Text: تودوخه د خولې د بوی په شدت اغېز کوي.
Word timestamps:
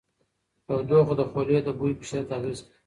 تودوخه 0.65 1.13
د 1.19 1.21
خولې 1.31 1.57
د 1.63 1.67
بوی 1.77 1.93
په 1.97 2.03
شدت 2.09 2.29
اغېز 2.37 2.59
کوي. 2.63 2.71